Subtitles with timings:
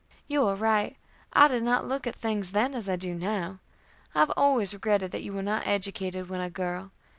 [0.25, 0.97] "You are right.
[1.31, 3.59] I did not look at things then as I do now.
[4.15, 6.91] I have always regretted that you were not educated when a girl.